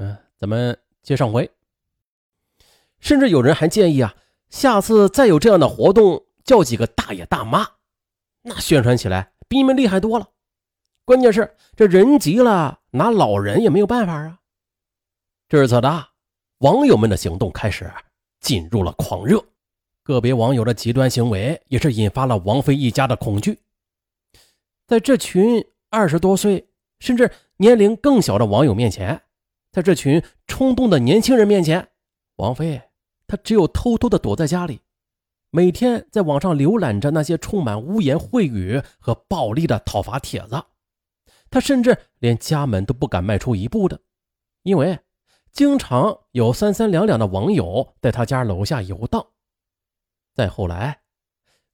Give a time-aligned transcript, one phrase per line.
[0.00, 1.48] 嗯，咱们接上回。
[3.00, 4.14] 甚至有人还建议啊，
[4.48, 7.66] 下次再有这样的活动，叫几个大爷大妈，
[8.42, 10.26] 那宣传起来比你们厉害多了。
[11.04, 14.38] 关键是这人急了，拿老人也没有办法啊。
[15.50, 16.08] 至此的
[16.58, 17.90] 网友们的行动开始
[18.40, 19.44] 进入了狂热，
[20.02, 23.58] 个别网友的极端行为也是引发了王菲一家的恐惧。
[24.86, 26.66] 在这群二十多岁
[27.00, 29.20] 甚至年龄更小的网友面前，
[29.72, 31.88] 在这群冲动的年轻人面前，
[32.36, 32.82] 王菲。
[33.26, 34.80] 她只有偷偷的躲在家里，
[35.50, 40.60] 每天在网上浏览着那些充满污言秽语和暴力的讨伐帖子。
[41.48, 44.00] 他甚至连家门都不敢迈出一步的，
[44.64, 44.98] 因为
[45.52, 49.24] 经常有三三两两的网友在他家楼下游荡。
[50.34, 51.02] 再后来，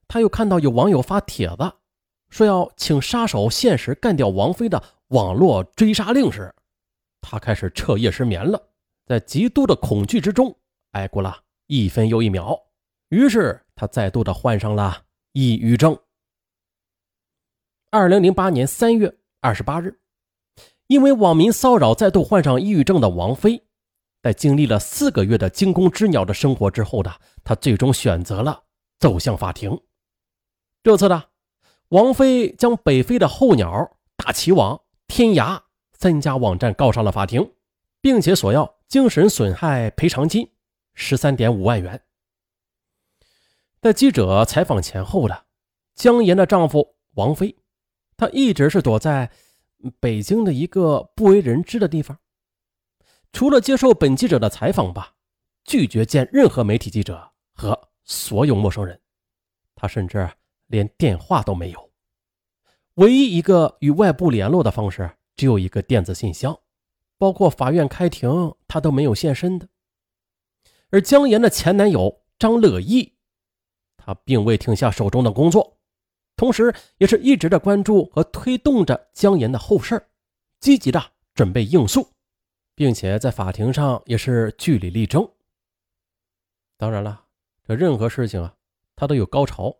[0.08, 1.72] 他又看到有网友发帖子，
[2.28, 6.54] 说要请杀手现实干掉王菲的网络追杀令时，
[7.20, 8.70] 他开始彻夜失眠了，
[9.06, 10.56] 在极度的恐惧之中
[10.92, 11.42] 挨过了。
[11.68, 12.56] 一分又一秒，
[13.08, 15.98] 于是他再度的患上了抑郁症。
[17.90, 19.98] 二零零八年三月二十八日，
[20.86, 23.64] 因为网民骚扰再度患上抑郁症的王菲，
[24.22, 27.12] 在经历了四个月的惊弓之鸟的生活之后呢
[27.42, 28.64] 她，最终选择了
[29.00, 29.80] 走向法庭。
[30.84, 31.24] 这次呢，
[31.88, 35.62] 王菲将北非的候鸟、大齐王、天涯
[35.98, 37.52] 三家网站告上了法庭，
[38.00, 40.50] 并且索要精神损害赔偿金。
[40.98, 42.02] 十三点五万元。
[43.82, 45.44] 在记者采访前后的
[45.94, 47.54] 姜岩的丈夫王菲，
[48.16, 49.30] 他一直是躲在
[50.00, 52.18] 北京的一个不为人知的地方，
[53.30, 55.14] 除了接受本记者的采访吧，
[55.64, 58.98] 拒绝见任何媒体记者和所有陌生人。
[59.74, 60.30] 他甚至
[60.68, 61.90] 连电话都没有，
[62.94, 66.58] 唯一一个与外部联络的方式只有一个电子信箱，
[67.18, 69.68] 包括法院开庭，他都没有现身的。
[70.90, 73.14] 而姜岩的前男友张乐义，
[73.96, 75.78] 他并未停下手中的工作，
[76.36, 80.00] 同时也是一直在关注和推动着姜岩的后事
[80.60, 81.02] 积极的
[81.34, 82.08] 准备应诉，
[82.74, 85.28] 并且在法庭上也是据理力争。
[86.78, 87.24] 当然了，
[87.64, 88.54] 这任何事情啊，
[88.94, 89.76] 它都有高潮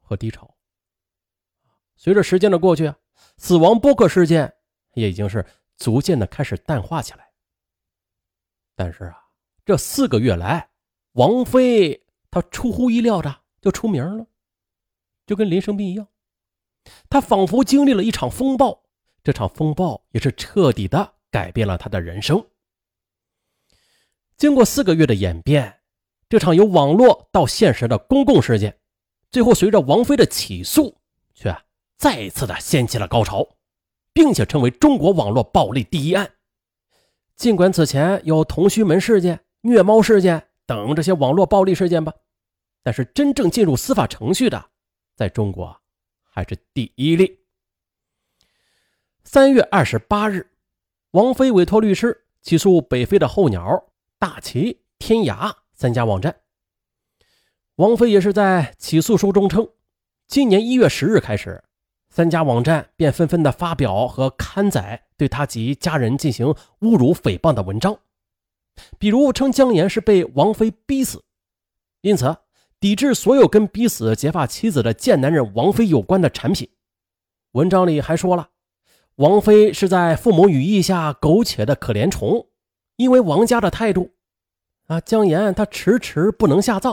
[0.00, 0.54] 和低潮。
[1.94, 2.98] 随着时间的过去啊，
[3.36, 4.52] 死亡播客事件
[4.94, 5.44] 也已经是
[5.76, 7.30] 逐渐的开始淡化起来。
[8.74, 9.18] 但是啊。
[9.64, 10.70] 这四个月来，
[11.12, 14.26] 王菲她出乎意料的就出名了，
[15.24, 16.08] 就跟林生斌一样，
[17.08, 18.82] 她仿佛经历了一场风暴，
[19.22, 22.44] 这场风暴也是彻底的改变了她的人生。
[24.36, 25.82] 经过四个月的演变，
[26.28, 28.80] 这场由网络到现实的公共事件，
[29.30, 30.98] 最后随着王菲的起诉，
[31.34, 31.56] 却
[31.96, 33.48] 再一次的掀起了高潮，
[34.12, 36.34] 并且成为中国网络暴力第一案。
[37.36, 39.44] 尽管此前有同须门事件。
[39.64, 42.12] 虐猫事件等这些网络暴力事件吧，
[42.82, 44.70] 但是真正进入司法程序的，
[45.14, 45.80] 在中国
[46.20, 47.44] 还是第一例。
[49.22, 50.50] 三月二十八日，
[51.12, 56.40] 王菲委托律师起诉北非的候鸟、大旗、天涯三家网站。
[57.76, 59.68] 王菲也是在起诉书中称，
[60.26, 61.62] 今年一月十日开始，
[62.12, 66.48] 三家网站便纷纷的发表和刊载对他及家人进行
[66.80, 67.98] 侮辱诽谤的文章。
[68.98, 71.24] 比如称姜岩是被王菲逼死，
[72.02, 72.36] 因此
[72.78, 76.68] 抵制所有跟逼死结发妻子的贱男人王菲有关的产品。
[77.52, 78.50] 文章里还说了，
[79.14, 82.46] 王菲是在父母羽翼下苟且的可怜虫，
[82.96, 84.10] 因为王家的态度，
[84.86, 86.92] 啊，姜岩他迟迟不能下葬，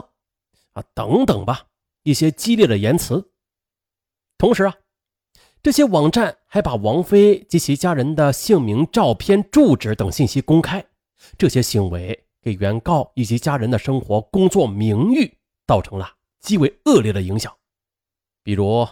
[0.71, 1.65] 啊，等等吧，
[2.03, 3.33] 一些激烈的言辞。
[4.37, 4.75] 同时啊，
[5.61, 10.83] 这些网站还把王菲及其家人的姓名、照片、住址等信息公开。
[11.37, 15.37] 这些行为给原告以及家人的生活、工作、名誉
[15.67, 16.09] 造成了
[16.39, 17.53] 极为恶劣的影响，
[18.41, 18.87] 比如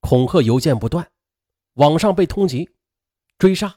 [0.00, 1.08] 恐吓邮件不断，
[1.74, 2.68] 网上被通缉、
[3.38, 3.74] 追杀，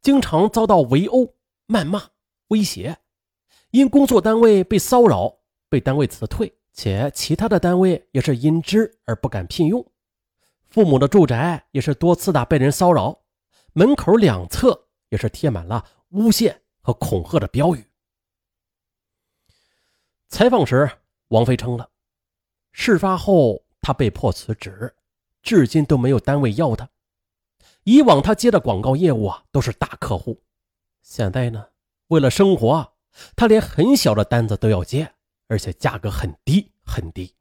[0.00, 1.34] 经常遭到围殴、
[1.68, 2.02] 谩骂、
[2.48, 2.96] 威胁，
[3.72, 9.86] 因工作单位被骚扰被单位辞退，且其他的单位也是因之而不敢聘用，
[10.72, 13.22] 父母的住宅也是多次的被人骚扰，
[13.74, 16.58] 门口两侧也是贴满了诬陷。
[16.84, 17.86] 和恐吓的标语。
[20.28, 20.90] 采访时，
[21.28, 21.88] 王菲称了，
[22.72, 24.92] 事发后她被迫辞职，
[25.42, 26.90] 至今都没有单位要她。
[27.84, 30.42] 以往她接的广告业务啊都是大客户，
[31.02, 31.68] 现在呢，
[32.08, 32.94] 为了生活，
[33.36, 35.14] 她连很小的单子都要接，
[35.46, 37.36] 而且价格很低很低。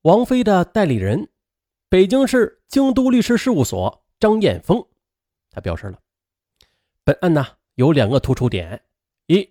[0.00, 1.28] 王菲的代理人，
[1.92, 4.82] 北京市京都律师事务所张艳峰，
[5.50, 5.98] 他表示了。
[7.04, 8.82] 本案呢有两个突出点：
[9.26, 9.46] 一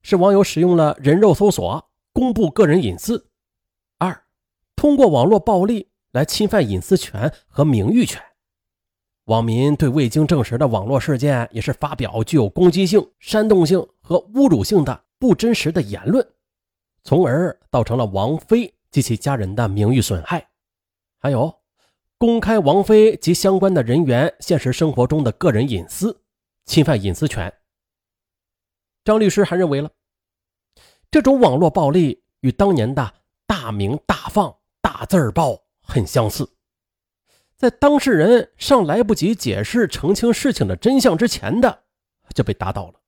[0.00, 3.26] 是网友使用了人肉搜索公布个人隐私；
[3.98, 4.22] 二，
[4.76, 8.22] 通过网络暴力来侵犯隐私权和名誉权。
[9.24, 16.24] 网民对未经证实的网络事件也是发表具有攻击性、煽动性和侮辱性的不真实的言论，
[17.02, 20.48] 从而造成了王菲及其家人的名誉损害。
[21.18, 21.52] 还有，
[22.20, 26.20] 公开王菲及相关的人员现实生活中的个人隐私，
[26.66, 27.50] 侵犯隐私权。
[29.02, 29.90] 张律师还认为了，
[31.10, 33.14] 这种网络暴力与当年的
[33.46, 36.46] 大明大放大字报很相似。
[37.56, 41.84] 在当事人尚来不及解释澄清事情的真相之前的
[42.34, 43.00] 就被打倒了。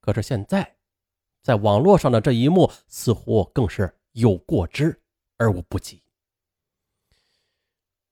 [0.00, 0.76] 可是现在，
[1.42, 4.98] 在网络上的这一幕似乎更是有过之
[5.36, 6.02] 而无不及。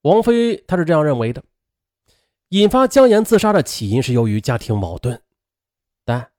[0.02, 1.42] 王菲她是这样认为的：
[2.48, 5.22] 引发姜岩自杀的起因是由于家庭矛盾，
[6.04, 6.30] 但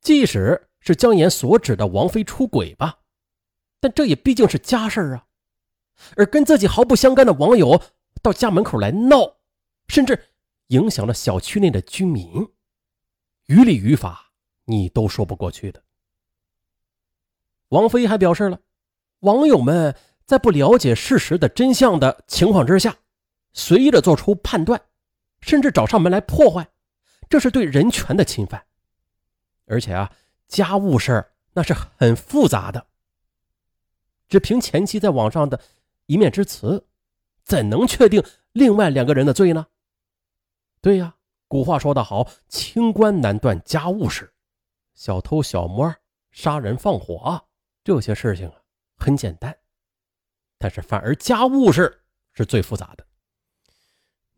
[0.00, 3.00] 即使是姜岩所指的王菲出轨吧，
[3.80, 5.26] 但这也毕竟是家事啊，
[6.16, 7.82] 而跟自己毫不相干的网友。
[8.20, 9.38] 到家门口来闹，
[9.88, 10.28] 甚至
[10.68, 12.48] 影响了小区内的居民，
[13.46, 14.30] 于理于法
[14.66, 15.82] 你都说不过去的。
[17.70, 18.60] 王菲还表示了，
[19.20, 22.96] 网友们在不了解事实的真相的情况之下，
[23.52, 24.80] 随意的做出判断，
[25.40, 26.68] 甚至找上门来破坏，
[27.28, 28.64] 这是对人权的侵犯。
[29.66, 30.10] 而且啊，
[30.48, 32.86] 家务事那是很复杂的，
[34.28, 35.60] 只凭前妻在网上的
[36.06, 36.86] 一面之词。
[37.44, 38.22] 怎能确定
[38.52, 39.66] 另外两个人的罪呢？
[40.80, 41.16] 对呀，
[41.48, 44.32] 古话说得好，“清官难断家务事”，
[44.94, 45.92] 小偷小摸、
[46.30, 47.44] 杀人放火
[47.82, 48.54] 这些事情啊，
[48.96, 49.58] 很简单，
[50.62, 53.04] 但是反而家务事是最复杂的。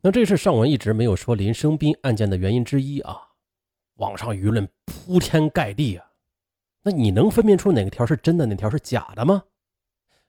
[0.01, 3.29] 那这是上文一直没有说林生斌案件的原因之一啊。
[3.97, 6.07] 网上舆论铺天盖地啊，
[6.83, 9.45] 那你能分辨出哪个条是真的，哪条是假的吗？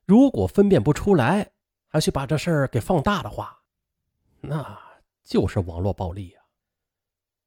[0.06, 1.52] 如果分辨不出来，
[1.88, 3.62] 还去把这事儿给放大的话，
[4.42, 4.80] 那
[5.24, 6.42] 就是网络暴力呀。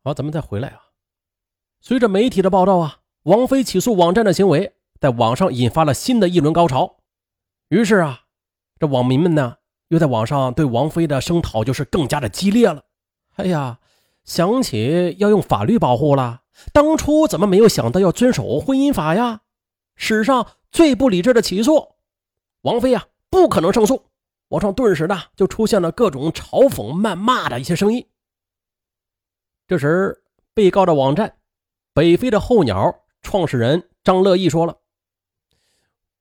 [0.02, 0.80] 好，咱们再回来啊。
[1.80, 6.96] 随着媒体的报道啊，王菲起诉网站的行为在网上引发了新的一轮高潮。
[7.68, 8.24] 于是啊，
[8.78, 9.56] 这网民们呢
[9.88, 12.84] 又在网上对王菲的声讨就是更加的激烈了。
[13.36, 13.78] 哎呀，
[14.25, 16.42] 想起要用法律保护了，
[16.72, 19.42] 当初怎么没有想到要遵守婚姻法呀？
[19.96, 21.94] 史上最不理智的起诉，
[22.62, 24.04] 王菲呀，不可能胜诉。
[24.48, 28.06] 网上顿时呢就出现了各种嘲讽、谩骂的一些声音。
[29.66, 30.22] 这时，
[30.54, 31.36] 被告的网站
[31.92, 34.78] “北飞的候鸟”创始人张乐意说了：“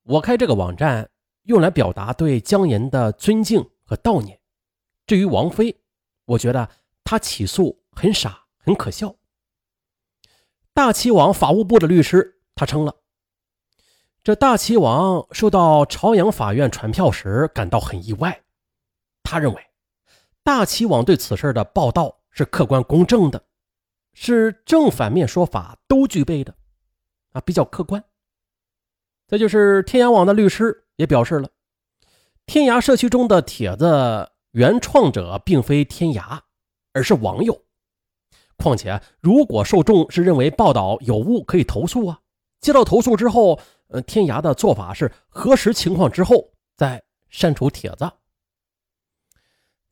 [0.04, 1.09] 我开这个网站
[1.47, 4.39] 用来表达对姜岩的尊敬和悼念。
[5.05, 5.75] 至于王菲，
[6.25, 6.69] 我觉得
[7.03, 9.15] 她起诉很傻，很可笑。”
[10.73, 12.95] 大齐王法务部的律师他称了。
[14.23, 18.44] 这大齐王收到朝阳法院传票时感到很意外，
[19.23, 19.67] 他认为
[20.44, 23.41] 大齐王对此事的报道是客观公正的，
[24.13, 26.53] 是正反面说法都具备的，
[27.31, 28.03] 啊，比较客观。
[29.27, 31.50] 再就是天涯网的律师也表示了，
[32.45, 36.39] 天涯社区中的帖子原创者并非天涯，
[36.94, 37.62] 而是网友。
[38.57, 42.19] 况且，如果受众是认为报道有误，可以投诉啊。
[42.61, 43.59] 接到投诉之后。
[43.90, 48.11] 呃，天涯的做法是核实情况之后再删除帖子。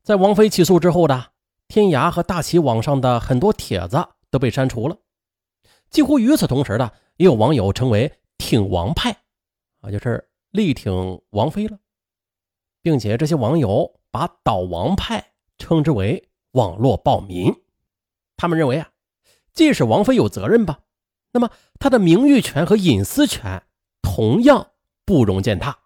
[0.02, 1.28] 在王菲起诉之后的
[1.66, 4.98] 天涯和大齐网上的很多帖子都被删除了。
[5.88, 9.16] 几乎与此同时的，也有网友成为挺王派，
[9.80, 11.78] 啊，就是力挺王菲了，
[12.82, 17.54] 并且这些网友把倒王派称之为网络暴民。
[18.36, 18.90] 他们认为啊，
[19.52, 20.80] 即使王菲有责任吧，
[21.32, 23.62] 那么她的名誉权和隐私权。
[24.02, 24.70] 同样
[25.04, 25.78] 不容践踏，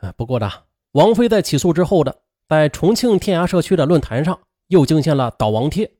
[0.00, 0.50] 啊，不过呢，
[0.92, 5.90] 王菲在起诉之后的，在重庆天涯社区的论坛上又惊现了倒王贴。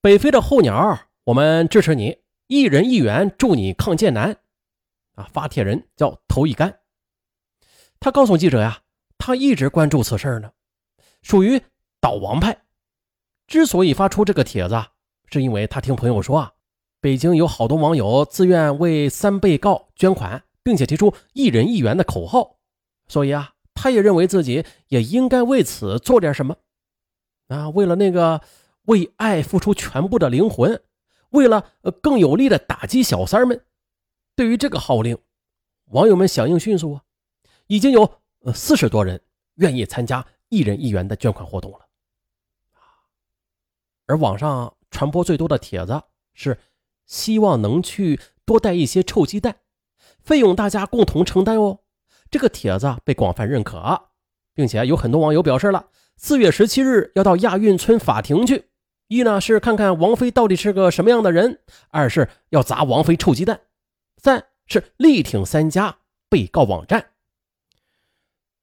[0.00, 4.38] 北飞的候鸟，我们支持你，一人一元助你抗贱男。
[5.18, 6.78] 啊，发帖人叫头一干，
[7.98, 8.80] 他告诉记者呀，
[9.18, 10.50] 他一直关注此事呢，
[11.22, 11.60] 属于
[12.00, 12.56] 倒王派。
[13.46, 14.80] 之所以发出这个帖子，
[15.30, 16.52] 是因为他听朋友说啊，
[17.00, 20.42] 北京有好多网友自愿为三被告捐款。
[20.60, 22.58] 并且提出一人一元的口号，
[23.06, 26.54] 所以啊，他也认为自己也应该为此做点什么
[27.46, 27.70] 啊！
[27.70, 28.42] 为了那个
[28.82, 30.78] 为爱付出全部的灵魂，
[31.30, 31.72] 为了
[32.02, 33.64] 更有力的打击小三们，
[34.38, 35.18] 对于这个号令，
[35.86, 37.02] 网友们响应迅速啊，
[37.66, 39.20] 已经有呃四十多人
[39.56, 41.80] 愿意参加一人一元的捐款活动了
[44.06, 46.00] 而网上传播最多的帖子
[46.34, 46.56] 是
[47.04, 49.56] 希望能去多带一些臭鸡蛋，
[50.20, 51.80] 费用大家共同承担哦。
[52.30, 54.10] 这个帖子被广泛认可，
[54.54, 58.68] 并且有很多网友表示了，四月十七日要到亚运村法庭去，
[59.08, 61.58] 一呢是看看王菲到底是个什么样的人，
[61.90, 63.62] 二是要砸王菲臭鸡蛋，
[64.18, 65.98] 三是力挺三家
[66.28, 67.12] 被告网站。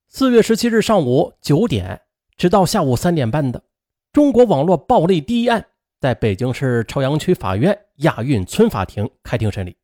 [0.07, 2.03] 四月十七日上午九点，
[2.37, 3.63] 直到下午三点半的
[4.11, 5.65] 中国网络暴力第一案，
[5.99, 9.75] 在北京市朝阳区法院亚运村法庭开庭审理。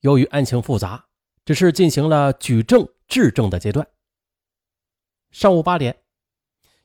[0.00, 1.06] 由于案情复杂。
[1.44, 3.84] 只是进行了举证质证的阶段。
[5.32, 6.02] 上午八点，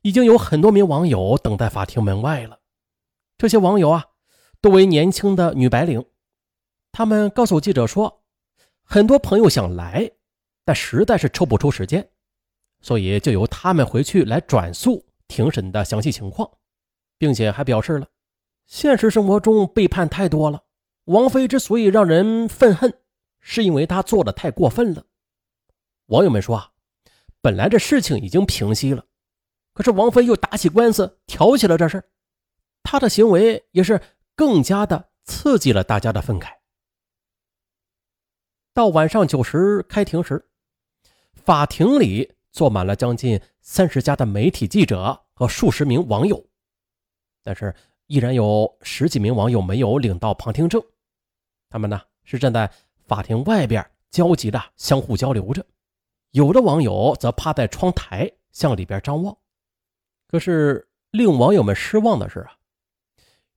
[0.01, 2.59] 已经有很多名网友等在法庭门外了。
[3.37, 4.05] 这些网友啊，
[4.59, 6.03] 多为年轻的女白领。
[6.97, 8.23] 他们告诉记者说，
[8.81, 10.09] 很多朋友想来，
[10.65, 12.09] 但实在是抽不出时间，
[12.81, 16.49] 所以就由他们回去来转述庭审的详细情况，
[17.19, 18.07] 并且还表示了，
[18.65, 20.63] 现实生活中背叛太多了。
[21.03, 22.91] 王菲之所以让人愤恨。
[23.39, 25.05] 是因为她做的太过分了。
[26.07, 26.71] 网友们说啊，
[27.41, 29.05] 本来这事情已经平息了，
[29.71, 32.03] 可是王菲又打起官司，挑起了这事
[32.81, 34.01] 她的行为也是
[34.35, 36.56] 更加的刺激了大家的愤慨。
[38.77, 40.45] 到晚上九时开庭时，
[41.33, 46.45] 法庭里坐满了将近三十家的媒体记者和数十名网友，
[47.41, 47.73] 但是
[48.05, 50.79] 依然有十几名网友没有领到旁听证，
[51.71, 52.71] 他们呢是站在。
[53.07, 55.65] 法庭外边焦急的相互交流着，
[56.31, 59.35] 有的网友则趴在窗台向里边张望。
[60.27, 62.51] 可是令网友们失望的是啊，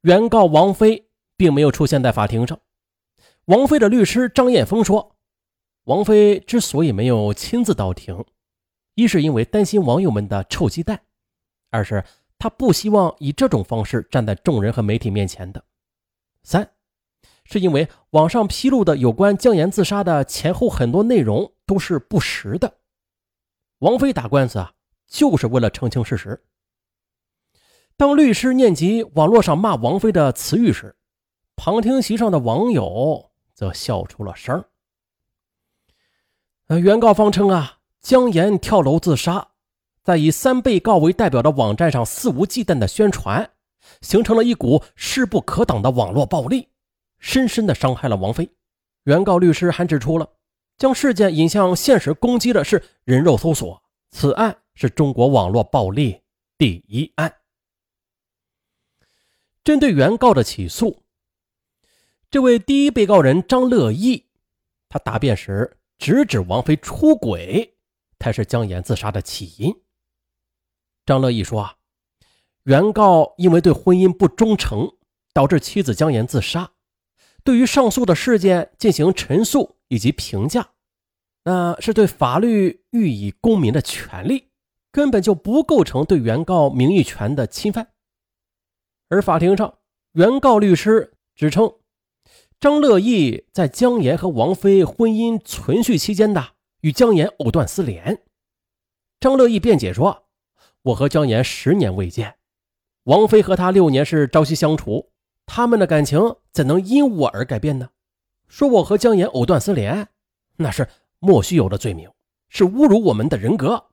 [0.01, 2.59] 原告王菲并没有出现在法庭上。
[3.51, 5.17] 王菲的律师张艳峰说，
[5.87, 8.25] 王菲之所以没有亲自到庭，
[8.95, 11.01] 一是因为担心网友们的臭鸡蛋，
[11.69, 12.05] 二是
[12.39, 15.65] 她不希望以这种方式站在众人和媒体面前的。
[16.45, 16.71] 三。
[17.45, 22.73] 是因为网上披露的有关姜岩自杀的前后很多内容都是不实的。
[23.81, 24.75] 王菲打官司啊，
[25.09, 26.41] 就是为了澄清事实。
[27.97, 30.95] 当律师念及网络上骂王菲的词语时，
[31.57, 33.30] 旁听席上的网友
[33.61, 34.65] 则笑出了声。
[36.69, 39.49] 呃，原告方称啊，姜岩跳楼自杀，
[40.03, 43.51] 在以三被告为代表的网站上肆无忌惮的宣传，
[44.01, 46.71] 形成了一股势不可挡的网络暴力。
[47.19, 48.51] 深深的伤害了王菲。
[49.03, 50.27] 原告律师还指出了，
[50.79, 56.23] 将事件引向现实攻击的是人肉搜索，此案是中国网络暴力
[56.57, 57.31] 第一案。
[59.63, 61.03] 针对原告的起诉，
[62.31, 64.27] 这位第一被告人张乐意，
[64.89, 67.77] 他答辩时直指王菲出轨
[68.21, 69.75] 才是姜岩自杀的起因。
[71.05, 71.75] 张乐意说啊，
[72.63, 74.93] 原告因为对婚姻不忠诚，
[75.33, 76.71] 导致妻子姜岩自杀。
[77.43, 80.69] 对于上述的事件进行陈述以及评价，
[81.43, 84.51] 那是对法律予以公民的权利，
[84.93, 87.89] 根本就不构成对原告名誉权的侵犯。
[89.09, 89.79] 而法庭上，
[90.13, 91.75] 原告律师指称，
[92.61, 96.49] 张乐义在姜岩和王菲婚姻存续期间的
[96.83, 98.23] 与姜岩藕断丝连。
[99.19, 100.29] 张乐义辩解说
[100.83, 102.37] ：“我和姜岩十年未见，
[103.05, 105.11] 王菲和他六年是朝夕相处。”
[105.47, 107.89] 他们的感情怎能因我而改变呢？
[108.47, 110.09] 说我和姜岩藕断丝连，
[110.57, 110.87] 那是
[111.19, 112.11] 莫须有的罪名，
[112.51, 113.87] 是侮辱我们的人格。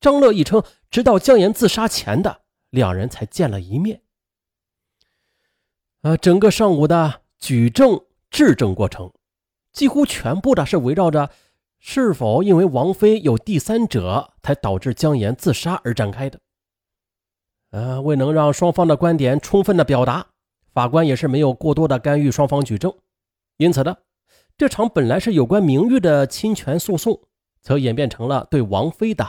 [0.00, 4.02] 张乐义称，直到姜岩自杀前的两人才见了一面。
[6.02, 9.12] 呃，整个上午的举证质证过程，
[9.72, 11.30] 几乎全部的是围绕着
[11.78, 16.38] 是否因为王菲有第三者才导致姜岩自杀而展开的。
[17.70, 20.26] 呃，为能让双方的观点充分的表达。
[20.72, 22.94] 法官也是没有过多的干预双方举证，
[23.56, 23.96] 因此呢，
[24.56, 27.20] 这场本来是有关名誉的侵权诉讼，
[27.60, 29.24] 则演变成了对王菲的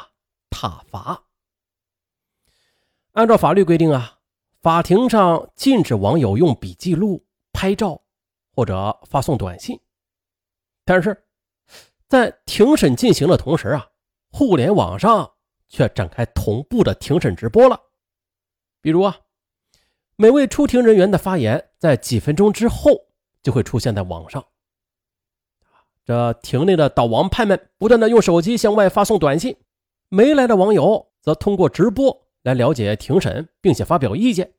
[0.52, 1.24] 挞伐。
[3.14, 4.20] 按照法律规定啊，
[4.62, 8.01] 法庭上禁止网友用笔记录、拍照
[8.56, 9.80] 或者发送短信，
[10.86, 11.26] 但是
[12.08, 13.88] 在庭审进行的同时啊，
[14.32, 15.32] 互联网上
[15.70, 17.80] 却展开同步的庭审直播了，
[18.82, 19.18] 比如啊。
[20.18, 22.92] 每位出庭人员的发言，在几分钟之后
[23.42, 24.46] 就会出现在网上。
[26.06, 29.56] 这庭内的导王派们不断的用手机向外发送短信，
[30.10, 34.54] 没来的网友则通过直播来了解庭审，并且发表意见。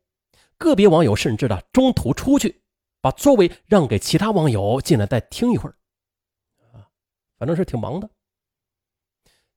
[0.56, 2.62] 个别网友甚至的中途出去，
[3.02, 5.76] 把座位让给其他网友进来再听一会儿。
[6.73, 6.88] 啊，
[7.37, 8.09] 反正是挺忙的。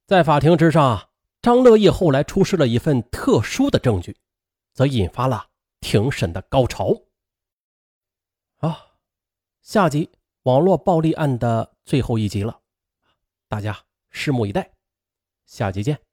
[0.05, 1.09] 在法庭之上，
[1.41, 4.17] 张乐义后来出示了一份特殊的证据，
[4.73, 5.51] 则引发了。
[5.79, 7.03] 庭审的高潮。
[8.57, 8.97] 啊
[9.61, 10.11] 下集
[10.43, 12.59] 网络暴力案的最后一集了，
[13.47, 14.71] 大家拭目以待，
[15.45, 16.04] 下集见。